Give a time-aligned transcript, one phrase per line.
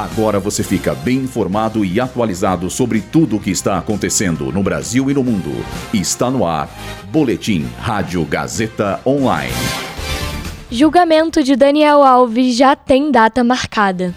[0.00, 5.10] Agora você fica bem informado e atualizado sobre tudo o que está acontecendo no Brasil
[5.10, 5.50] e no mundo.
[5.92, 6.70] Está no ar.
[7.12, 9.52] Boletim Rádio Gazeta Online.
[10.70, 14.14] Julgamento de Daniel Alves já tem data marcada.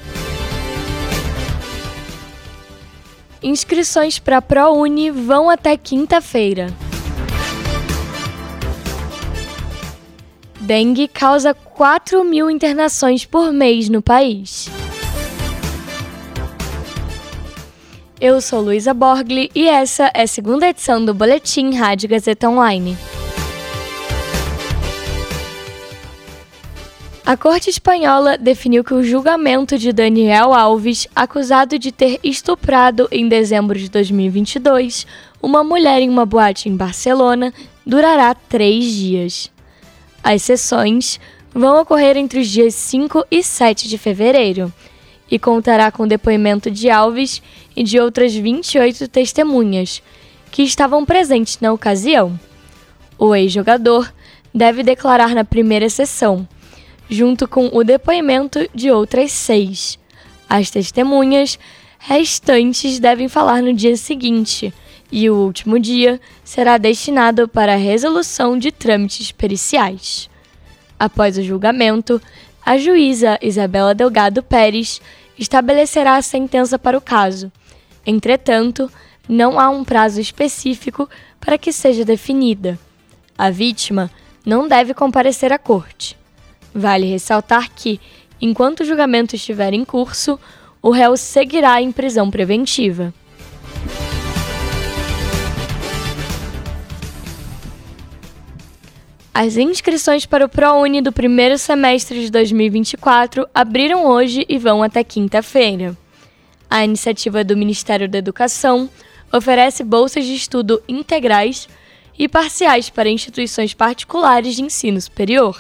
[3.42, 6.68] Inscrições para a ProUni vão até quinta-feira.
[10.62, 14.72] Dengue causa 4 mil internações por mês no país.
[18.24, 22.98] Eu sou Luísa Borgli e essa é a segunda edição do Boletim Rádio Gazeta Online.
[27.26, 33.28] A Corte Espanhola definiu que o julgamento de Daniel Alves, acusado de ter estuprado em
[33.28, 35.06] dezembro de 2022
[35.42, 37.54] uma mulher em uma boate em Barcelona,
[37.86, 39.52] durará três dias.
[40.24, 41.20] As sessões
[41.54, 44.72] vão ocorrer entre os dias 5 e 7 de fevereiro
[45.34, 47.42] e contará com o depoimento de Alves
[47.76, 50.00] e de outras 28 testemunhas
[50.52, 52.40] que estavam presentes na ocasião.
[53.18, 54.14] O ex-jogador
[54.54, 56.48] deve declarar na primeira sessão,
[57.10, 59.98] junto com o depoimento de outras seis.
[60.48, 61.58] As testemunhas
[61.98, 64.72] restantes devem falar no dia seguinte,
[65.12, 70.30] e o último dia será destinado para a resolução de trâmites periciais.
[71.00, 72.22] Após o julgamento,
[72.66, 75.02] a juíza Isabela Delgado Pérez
[75.38, 77.52] estabelecerá a sentença para o caso.
[78.06, 78.92] Entretanto,
[79.28, 81.10] não há um prazo específico
[81.40, 82.78] para que seja definida.
[83.38, 84.12] A vítima
[84.46, 86.18] não deve comparecer à corte.
[86.74, 88.00] Vale ressaltar que,
[88.42, 90.40] enquanto o julgamento estiver em curso,
[90.82, 93.14] o réu seguirá em prisão preventiva.
[99.36, 105.04] As inscrições para o ProUni do primeiro semestre de 2024 abriram hoje e vão até
[105.04, 105.98] quinta-feira.
[106.70, 108.88] A iniciativa do Ministério da Educação
[109.34, 111.68] oferece bolsas de estudo integrais
[112.18, 115.60] e parciais para instituições particulares de ensino superior.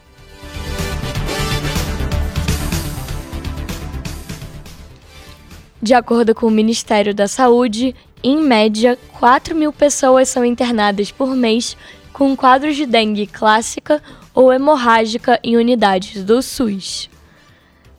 [5.83, 11.35] De acordo com o Ministério da Saúde, em média, 4 mil pessoas são internadas por
[11.35, 11.75] mês
[12.21, 14.03] com quadros de dengue clássica
[14.35, 17.09] ou hemorrágica em unidades do SUS.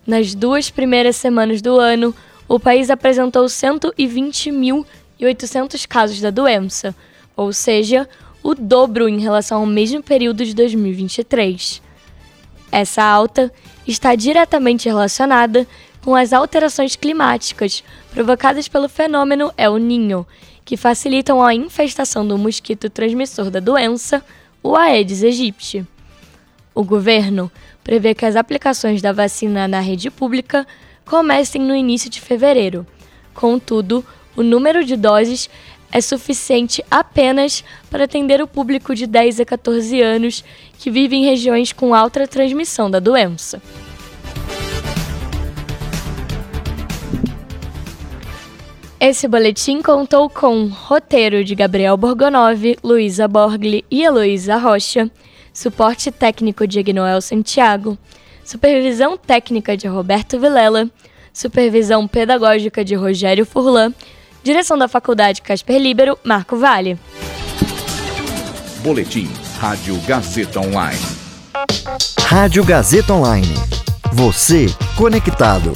[0.05, 2.13] Nas duas primeiras semanas do ano,
[2.47, 6.95] o país apresentou 120.800 casos da doença,
[7.35, 8.07] ou seja,
[8.43, 11.81] o dobro em relação ao mesmo período de 2023.
[12.71, 13.51] Essa alta
[13.87, 15.65] está diretamente relacionada
[16.03, 20.27] com as alterações climáticas provocadas pelo fenômeno El Niño,
[20.63, 24.23] que facilitam a infestação do mosquito transmissor da doença,
[24.63, 25.85] o Aedes aegypti.
[26.73, 27.51] O governo
[27.83, 30.65] prevê que as aplicações da vacina na rede pública
[31.05, 32.85] comecem no início de fevereiro.
[33.33, 34.05] Contudo,
[34.35, 35.49] o número de doses
[35.91, 40.43] é suficiente apenas para atender o público de 10 a 14 anos
[40.79, 43.61] que vive em regiões com alta transmissão da doença.
[49.03, 55.09] Esse boletim contou com roteiro de Gabriel Borgonov, Luísa Borgli e Heloísa Rocha,
[55.51, 57.97] suporte técnico de Ignoel Santiago,
[58.45, 60.87] supervisão técnica de Roberto Vilela,
[61.33, 63.91] supervisão pedagógica de Rogério Furlan,
[64.43, 66.95] direção da Faculdade Casper Libero, Marco Vale.
[68.83, 71.01] Boletim Rádio Gazeta Online.
[72.19, 73.55] Rádio Gazeta Online.
[74.13, 75.73] Você conectado.